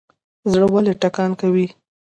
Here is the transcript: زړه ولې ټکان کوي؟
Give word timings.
زړه 0.51 0.67
ولې 0.73 0.93
ټکان 1.01 1.31
کوي؟ 1.41 1.67